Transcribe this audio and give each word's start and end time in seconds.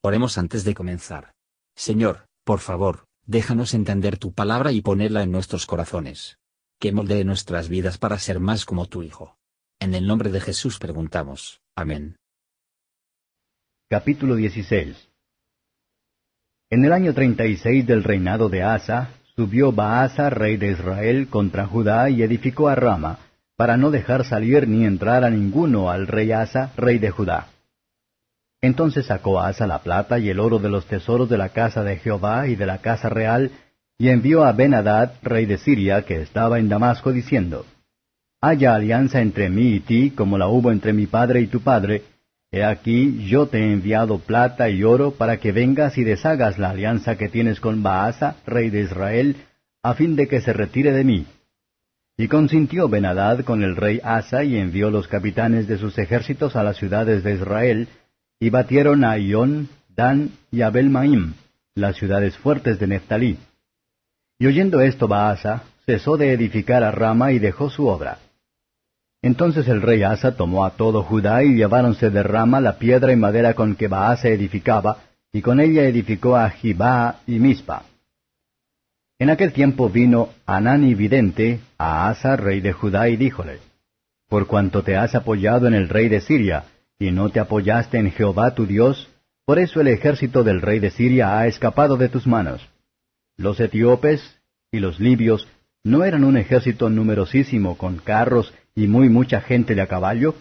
Oremos 0.00 0.38
antes 0.38 0.62
de 0.64 0.74
comenzar. 0.74 1.32
Señor, 1.74 2.28
por 2.44 2.60
favor, 2.60 3.06
déjanos 3.26 3.74
entender 3.74 4.16
tu 4.16 4.32
palabra 4.32 4.70
y 4.70 4.80
ponerla 4.80 5.24
en 5.24 5.32
nuestros 5.32 5.66
corazones. 5.66 6.38
Que 6.78 6.92
moldee 6.92 7.24
nuestras 7.24 7.68
vidas 7.68 7.98
para 7.98 8.18
ser 8.18 8.38
más 8.38 8.64
como 8.64 8.86
tu 8.86 9.02
Hijo. 9.02 9.36
En 9.80 9.94
el 9.94 10.06
nombre 10.06 10.30
de 10.30 10.40
Jesús 10.40 10.78
preguntamos. 10.78 11.60
Amén. 11.74 12.16
Capítulo 13.90 14.36
16 14.36 15.08
En 16.70 16.84
el 16.84 16.92
año 16.92 17.12
treinta 17.12 17.46
y 17.46 17.56
seis 17.56 17.84
del 17.84 18.04
reinado 18.04 18.48
de 18.48 18.62
Asa, 18.62 19.14
subió 19.34 19.72
Baasa, 19.72 20.30
rey 20.30 20.56
de 20.56 20.72
Israel, 20.72 21.28
contra 21.28 21.66
Judá 21.66 22.08
y 22.08 22.22
edificó 22.22 22.68
a 22.68 22.76
Rama, 22.76 23.18
para 23.56 23.76
no 23.76 23.90
dejar 23.90 24.24
salir 24.24 24.68
ni 24.68 24.84
entrar 24.84 25.24
a 25.24 25.30
ninguno 25.30 25.90
al 25.90 26.06
rey 26.06 26.30
Asa, 26.30 26.72
rey 26.76 26.98
de 26.98 27.10
Judá. 27.10 27.48
Entonces 28.60 29.06
sacó 29.06 29.40
Asa 29.40 29.66
la 29.66 29.80
plata 29.80 30.18
y 30.18 30.28
el 30.30 30.40
oro 30.40 30.58
de 30.58 30.68
los 30.68 30.86
tesoros 30.86 31.28
de 31.28 31.38
la 31.38 31.50
casa 31.50 31.84
de 31.84 31.96
Jehová 31.96 32.48
y 32.48 32.56
de 32.56 32.66
la 32.66 32.78
casa 32.78 33.08
real, 33.08 33.52
y 33.98 34.08
envió 34.08 34.44
a 34.44 34.52
Ben-Hadad, 34.52 35.12
rey 35.22 35.46
de 35.46 35.58
Siria, 35.58 36.02
que 36.02 36.22
estaba 36.22 36.58
en 36.58 36.68
Damasco, 36.68 37.12
diciendo, 37.12 37.66
Haya 38.40 38.74
alianza 38.74 39.20
entre 39.20 39.50
mí 39.50 39.74
y 39.74 39.80
ti, 39.80 40.10
como 40.10 40.38
la 40.38 40.46
hubo 40.46 40.70
entre 40.70 40.92
mi 40.92 41.06
padre 41.06 41.40
y 41.40 41.48
tu 41.48 41.60
padre. 41.60 42.02
He 42.52 42.64
aquí, 42.64 43.26
yo 43.26 43.48
te 43.48 43.58
he 43.58 43.72
enviado 43.72 44.20
plata 44.20 44.70
y 44.70 44.84
oro 44.84 45.10
para 45.10 45.38
que 45.38 45.52
vengas 45.52 45.98
y 45.98 46.04
deshagas 46.04 46.58
la 46.58 46.70
alianza 46.70 47.18
que 47.18 47.28
tienes 47.28 47.60
con 47.60 47.82
Baasa, 47.82 48.36
rey 48.46 48.70
de 48.70 48.82
Israel, 48.82 49.36
a 49.82 49.94
fin 49.94 50.14
de 50.14 50.28
que 50.28 50.40
se 50.40 50.52
retire 50.52 50.92
de 50.92 51.04
mí. 51.04 51.26
Y 52.16 52.28
consintió 52.28 52.88
Ben-Hadad 52.88 53.44
con 53.44 53.62
el 53.62 53.76
rey 53.76 54.00
Asa 54.02 54.44
y 54.44 54.56
envió 54.56 54.90
los 54.90 55.08
capitanes 55.08 55.66
de 55.66 55.78
sus 55.78 55.98
ejércitos 55.98 56.56
a 56.56 56.62
las 56.62 56.76
ciudades 56.76 57.22
de 57.24 57.34
Israel, 57.34 57.88
y 58.40 58.50
batieron 58.50 59.04
a 59.04 59.18
Ión, 59.18 59.68
Dan 59.88 60.30
y 60.52 60.62
Abel 60.62 60.90
Maim, 60.90 61.34
las 61.74 61.96
ciudades 61.96 62.36
fuertes 62.36 62.78
de 62.78 62.86
Neftalí. 62.86 63.38
Y 64.38 64.46
oyendo 64.46 64.80
esto 64.80 65.08
Baasa, 65.08 65.64
cesó 65.84 66.16
de 66.16 66.32
edificar 66.32 66.84
a 66.84 66.92
Rama 66.92 67.32
y 67.32 67.38
dejó 67.38 67.70
su 67.70 67.86
obra. 67.88 68.18
Entonces 69.22 69.66
el 69.66 69.82
rey 69.82 70.04
Asa 70.04 70.36
tomó 70.36 70.64
a 70.64 70.70
todo 70.70 71.02
Judá 71.02 71.42
y 71.42 71.56
lleváronse 71.56 72.10
de 72.10 72.22
Rama 72.22 72.60
la 72.60 72.78
piedra 72.78 73.12
y 73.12 73.16
madera 73.16 73.54
con 73.54 73.74
que 73.74 73.88
Baasa 73.88 74.28
edificaba, 74.28 74.98
y 75.32 75.42
con 75.42 75.60
ella 75.60 75.82
edificó 75.84 76.36
a 76.36 76.48
Jibá 76.50 77.16
y 77.26 77.38
Mispa. 77.38 77.82
En 79.18 79.30
aquel 79.30 79.52
tiempo 79.52 79.90
vino 79.90 80.28
Anani 80.46 80.94
vidente 80.94 81.58
a 81.76 82.08
Asa, 82.08 82.36
rey 82.36 82.60
de 82.60 82.72
Judá, 82.72 83.08
y 83.08 83.16
díjole, 83.16 83.58
Por 84.28 84.46
cuanto 84.46 84.82
te 84.82 84.96
has 84.96 85.16
apoyado 85.16 85.66
en 85.66 85.74
el 85.74 85.88
rey 85.88 86.08
de 86.08 86.20
Siria, 86.20 86.64
y 86.98 87.10
no 87.10 87.30
te 87.30 87.40
apoyaste 87.40 87.98
en 87.98 88.10
Jehová 88.10 88.54
tu 88.54 88.66
Dios, 88.66 89.08
por 89.44 89.58
eso 89.58 89.80
el 89.80 89.88
ejército 89.88 90.44
del 90.44 90.60
rey 90.60 90.78
de 90.78 90.90
Siria 90.90 91.38
ha 91.38 91.46
escapado 91.46 91.96
de 91.96 92.08
tus 92.08 92.26
manos. 92.26 92.68
Los 93.36 93.60
etíopes 93.60 94.20
y 94.72 94.80
los 94.80 94.98
libios 94.98 95.48
no 95.84 96.04
eran 96.04 96.24
un 96.24 96.36
ejército 96.36 96.90
numerosísimo 96.90 97.78
con 97.78 97.98
carros 97.98 98.52
y 98.74 98.88
muy 98.88 99.08
mucha 99.08 99.40
gente 99.40 99.74
de 99.74 99.80
a 99.80 99.86
caballo, 99.86 100.34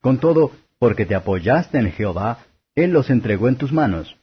con 0.00 0.18
todo, 0.18 0.52
porque 0.78 1.06
te 1.06 1.14
apoyaste 1.14 1.78
en 1.78 1.92
Jehová, 1.92 2.38
Él 2.74 2.92
los 2.92 3.10
entregó 3.10 3.48
en 3.48 3.56
tus 3.56 3.72
manos. 3.72 4.16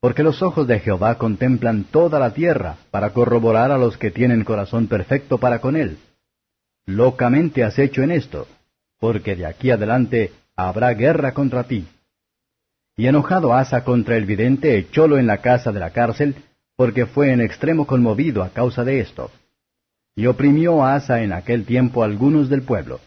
Porque 0.00 0.22
los 0.22 0.42
ojos 0.42 0.66
de 0.66 0.80
Jehová 0.80 1.16
contemplan 1.18 1.84
toda 1.84 2.18
la 2.18 2.34
tierra, 2.34 2.76
para 2.90 3.10
corroborar 3.10 3.70
a 3.70 3.78
los 3.78 3.96
que 3.96 4.10
tienen 4.10 4.44
corazón 4.44 4.86
perfecto 4.86 5.38
para 5.38 5.60
con 5.60 5.76
Él. 5.76 5.98
Locamente 6.86 7.62
has 7.62 7.78
hecho 7.78 8.02
en 8.02 8.10
esto, 8.10 8.48
porque 8.98 9.36
de 9.36 9.46
aquí 9.46 9.70
adelante 9.70 10.32
habrá 10.56 10.92
guerra 10.94 11.32
contra 11.32 11.64
ti. 11.64 11.86
Y 12.96 13.06
enojado 13.06 13.54
Asa 13.54 13.84
contra 13.84 14.16
el 14.16 14.26
vidente, 14.26 14.76
echólo 14.76 15.18
en 15.18 15.26
la 15.26 15.38
casa 15.38 15.72
de 15.72 15.80
la 15.80 15.90
cárcel, 15.90 16.36
porque 16.76 17.06
fue 17.06 17.32
en 17.32 17.40
extremo 17.40 17.86
conmovido 17.86 18.42
a 18.42 18.50
causa 18.50 18.84
de 18.84 19.00
esto. 19.00 19.30
Y 20.14 20.26
oprimió 20.26 20.84
Asa 20.84 21.22
en 21.22 21.32
aquel 21.32 21.64
tiempo 21.64 22.04
algunos 22.04 22.48
del 22.48 22.62
pueblo. 22.62 23.00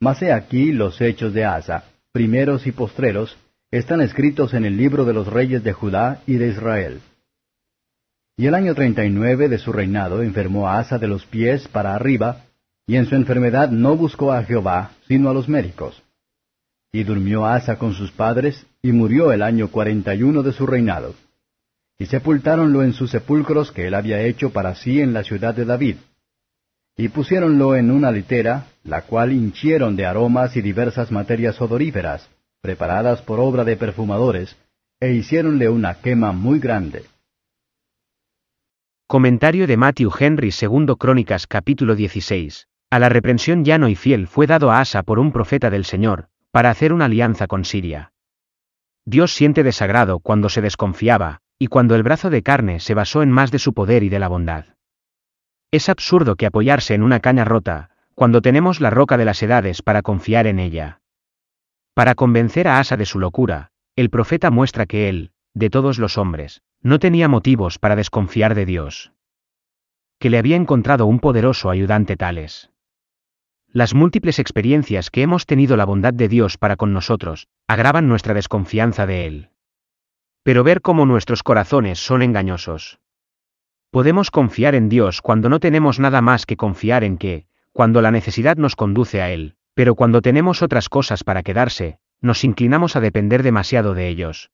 Mas 0.00 0.22
he 0.22 0.32
aquí 0.32 0.72
los 0.72 1.00
hechos 1.00 1.32
de 1.32 1.44
Asa, 1.44 1.84
primeros 2.12 2.66
y 2.66 2.72
postreros, 2.72 3.36
están 3.70 4.00
escritos 4.00 4.54
en 4.54 4.64
el 4.64 4.76
libro 4.76 5.04
de 5.04 5.14
los 5.14 5.26
reyes 5.26 5.64
de 5.64 5.72
Judá 5.72 6.20
y 6.26 6.34
de 6.34 6.48
Israel. 6.48 7.00
Y 8.36 8.46
el 8.46 8.54
año 8.54 8.74
treinta 8.74 9.04
y 9.04 9.10
nueve 9.10 9.48
de 9.48 9.58
su 9.58 9.72
reinado 9.72 10.22
enfermó 10.22 10.68
a 10.68 10.78
Asa 10.78 10.98
de 10.98 11.08
los 11.08 11.24
pies 11.26 11.68
para 11.68 11.94
arriba, 11.94 12.44
y 12.86 12.96
en 12.96 13.06
su 13.06 13.14
enfermedad 13.14 13.70
no 13.70 13.96
buscó 13.96 14.32
a 14.32 14.42
Jehová, 14.44 14.92
sino 15.06 15.30
a 15.30 15.34
los 15.34 15.48
médicos. 15.48 16.01
Y 16.94 17.04
durmió 17.04 17.46
Asa 17.46 17.78
con 17.78 17.94
sus 17.94 18.12
padres, 18.12 18.66
y 18.82 18.92
murió 18.92 19.32
el 19.32 19.42
año 19.42 19.68
cuarenta 19.68 20.14
y 20.14 20.22
uno 20.22 20.42
de 20.42 20.52
su 20.52 20.66
reinado. 20.66 21.14
Y 21.98 22.04
sepultáronlo 22.04 22.82
en 22.82 22.92
sus 22.92 23.10
sepulcros 23.10 23.72
que 23.72 23.86
él 23.86 23.94
había 23.94 24.20
hecho 24.20 24.50
para 24.50 24.74
sí 24.74 25.00
en 25.00 25.14
la 25.14 25.24
ciudad 25.24 25.54
de 25.54 25.64
David. 25.64 25.96
Y 26.94 27.08
pusiéronlo 27.08 27.76
en 27.76 27.90
una 27.90 28.12
litera, 28.12 28.66
la 28.84 29.02
cual 29.02 29.32
hinchieron 29.32 29.96
de 29.96 30.04
aromas 30.04 30.54
y 30.56 30.60
diversas 30.60 31.10
materias 31.10 31.58
odoríferas, 31.62 32.28
preparadas 32.60 33.22
por 33.22 33.40
obra 33.40 33.64
de 33.64 33.76
perfumadores, 33.76 34.54
e 35.00 35.12
hiciéronle 35.14 35.70
una 35.70 35.94
quema 35.94 36.32
muy 36.32 36.58
grande. 36.58 37.04
Comentario 39.06 39.66
de 39.66 39.76
Matthew 39.78 40.10
Henry 40.18 40.52
segundo 40.52 40.96
Crónicas 40.96 41.46
capítulo 41.46 41.94
16. 41.94 42.68
A 42.90 42.98
la 42.98 43.08
reprensión 43.08 43.64
llano 43.64 43.88
y 43.88 43.96
fiel 43.96 44.26
fue 44.26 44.46
dado 44.46 44.70
a 44.70 44.80
Asa 44.80 45.02
por 45.02 45.18
un 45.18 45.32
profeta 45.32 45.70
del 45.70 45.86
Señor, 45.86 46.28
para 46.52 46.70
hacer 46.70 46.92
una 46.92 47.06
alianza 47.06 47.48
con 47.48 47.64
Siria. 47.64 48.12
Dios 49.04 49.34
siente 49.34 49.64
desagrado 49.64 50.20
cuando 50.20 50.48
se 50.48 50.60
desconfiaba, 50.60 51.40
y 51.58 51.66
cuando 51.66 51.96
el 51.96 52.02
brazo 52.02 52.30
de 52.30 52.42
carne 52.42 52.78
se 52.78 52.94
basó 52.94 53.22
en 53.22 53.30
más 53.30 53.50
de 53.50 53.58
su 53.58 53.72
poder 53.72 54.02
y 54.02 54.08
de 54.08 54.18
la 54.18 54.28
bondad. 54.28 54.66
Es 55.72 55.88
absurdo 55.88 56.36
que 56.36 56.46
apoyarse 56.46 56.94
en 56.94 57.02
una 57.02 57.20
caña 57.20 57.44
rota, 57.44 57.90
cuando 58.14 58.42
tenemos 58.42 58.80
la 58.80 58.90
roca 58.90 59.16
de 59.16 59.24
las 59.24 59.42
edades 59.42 59.82
para 59.82 60.02
confiar 60.02 60.46
en 60.46 60.58
ella. 60.58 61.00
Para 61.94 62.14
convencer 62.14 62.68
a 62.68 62.78
Asa 62.78 62.96
de 62.96 63.06
su 63.06 63.18
locura, 63.18 63.70
el 63.96 64.10
profeta 64.10 64.50
muestra 64.50 64.86
que 64.86 65.08
él, 65.08 65.32
de 65.54 65.70
todos 65.70 65.98
los 65.98 66.18
hombres, 66.18 66.62
no 66.82 66.98
tenía 66.98 67.28
motivos 67.28 67.78
para 67.78 67.96
desconfiar 67.96 68.54
de 68.54 68.66
Dios. 68.66 69.12
Que 70.18 70.30
le 70.30 70.38
había 70.38 70.56
encontrado 70.56 71.06
un 71.06 71.18
poderoso 71.18 71.70
ayudante 71.70 72.16
tales. 72.16 72.70
Las 73.74 73.94
múltiples 73.94 74.38
experiencias 74.38 75.10
que 75.10 75.22
hemos 75.22 75.46
tenido 75.46 75.78
la 75.78 75.86
bondad 75.86 76.12
de 76.12 76.28
Dios 76.28 76.58
para 76.58 76.76
con 76.76 76.92
nosotros, 76.92 77.48
agravan 77.66 78.06
nuestra 78.06 78.34
desconfianza 78.34 79.06
de 79.06 79.26
Él. 79.26 79.48
Pero 80.42 80.62
ver 80.62 80.82
cómo 80.82 81.06
nuestros 81.06 81.42
corazones 81.42 81.98
son 81.98 82.20
engañosos. 82.20 83.00
Podemos 83.90 84.30
confiar 84.30 84.74
en 84.74 84.90
Dios 84.90 85.22
cuando 85.22 85.48
no 85.48 85.58
tenemos 85.58 85.98
nada 85.98 86.20
más 86.20 86.44
que 86.44 86.58
confiar 86.58 87.02
en 87.02 87.16
que, 87.16 87.46
cuando 87.72 88.02
la 88.02 88.10
necesidad 88.10 88.58
nos 88.58 88.76
conduce 88.76 89.22
a 89.22 89.30
Él, 89.30 89.56
pero 89.72 89.94
cuando 89.94 90.20
tenemos 90.20 90.60
otras 90.60 90.90
cosas 90.90 91.24
para 91.24 91.42
quedarse, 91.42 91.98
nos 92.20 92.44
inclinamos 92.44 92.94
a 92.96 93.00
depender 93.00 93.42
demasiado 93.42 93.94
de 93.94 94.08
ellos. 94.08 94.50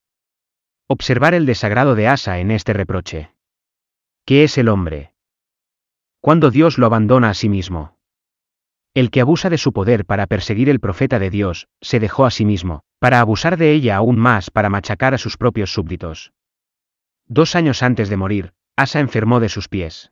Observar 0.86 1.34
el 1.34 1.44
desagrado 1.44 1.96
de 1.96 2.06
Asa 2.06 2.38
en 2.38 2.52
este 2.52 2.72
reproche. 2.72 3.32
¿Qué 4.24 4.44
es 4.44 4.58
el 4.58 4.68
hombre? 4.68 5.12
Cuando 6.20 6.52
Dios 6.52 6.78
lo 6.78 6.86
abandona 6.86 7.30
a 7.30 7.34
sí 7.34 7.48
mismo. 7.48 7.97
El 8.98 9.12
que 9.12 9.20
abusa 9.20 9.48
de 9.48 9.58
su 9.58 9.72
poder 9.72 10.04
para 10.06 10.26
perseguir 10.26 10.68
el 10.68 10.80
profeta 10.80 11.20
de 11.20 11.30
Dios, 11.30 11.68
se 11.80 12.00
dejó 12.00 12.26
a 12.26 12.32
sí 12.32 12.44
mismo, 12.44 12.82
para 12.98 13.20
abusar 13.20 13.56
de 13.56 13.70
ella 13.70 13.94
aún 13.94 14.18
más 14.18 14.50
para 14.50 14.70
machacar 14.70 15.14
a 15.14 15.18
sus 15.18 15.36
propios 15.36 15.72
súbditos. 15.72 16.32
Dos 17.28 17.54
años 17.54 17.84
antes 17.84 18.08
de 18.08 18.16
morir, 18.16 18.54
Asa 18.74 18.98
enfermó 18.98 19.38
de 19.38 19.50
sus 19.50 19.68
pies. 19.68 20.10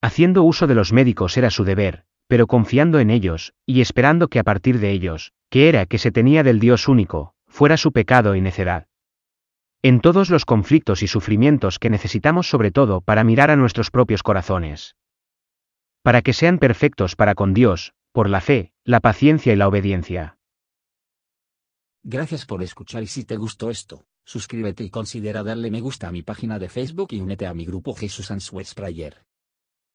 Haciendo 0.00 0.44
uso 0.44 0.68
de 0.68 0.76
los 0.76 0.92
médicos 0.92 1.36
era 1.36 1.50
su 1.50 1.64
deber, 1.64 2.04
pero 2.28 2.46
confiando 2.46 3.00
en 3.00 3.10
ellos, 3.10 3.54
y 3.66 3.80
esperando 3.80 4.28
que 4.28 4.38
a 4.38 4.44
partir 4.44 4.78
de 4.78 4.92
ellos, 4.92 5.32
que 5.48 5.68
era 5.68 5.84
que 5.86 5.98
se 5.98 6.12
tenía 6.12 6.44
del 6.44 6.60
Dios 6.60 6.86
único, 6.86 7.34
fuera 7.48 7.76
su 7.76 7.90
pecado 7.90 8.36
y 8.36 8.40
necedad. 8.40 8.86
En 9.82 10.00
todos 10.00 10.30
los 10.30 10.44
conflictos 10.44 11.02
y 11.02 11.08
sufrimientos 11.08 11.80
que 11.80 11.90
necesitamos 11.90 12.48
sobre 12.48 12.70
todo 12.70 13.00
para 13.00 13.24
mirar 13.24 13.50
a 13.50 13.56
nuestros 13.56 13.90
propios 13.90 14.22
corazones 14.22 14.94
para 16.02 16.22
que 16.22 16.32
sean 16.32 16.58
perfectos 16.58 17.16
para 17.16 17.34
con 17.34 17.54
Dios, 17.54 17.92
por 18.12 18.28
la 18.28 18.40
fe, 18.40 18.72
la 18.84 19.00
paciencia 19.00 19.52
y 19.52 19.56
la 19.56 19.68
obediencia. 19.68 20.38
Gracias 22.02 22.46
por 22.46 22.62
escuchar 22.62 23.02
y 23.02 23.06
si 23.06 23.24
te 23.24 23.36
gustó 23.36 23.70
esto, 23.70 24.06
suscríbete 24.24 24.82
y 24.84 24.90
considera 24.90 25.42
darle 25.42 25.70
me 25.70 25.80
gusta 25.80 26.08
a 26.08 26.12
mi 26.12 26.22
página 26.22 26.58
de 26.58 26.68
Facebook 26.68 27.08
y 27.10 27.20
únete 27.20 27.46
a 27.46 27.54
mi 27.54 27.66
grupo 27.66 27.94
Jesús 27.94 28.30
Answers 28.30 28.74
Prayer. 28.74 29.29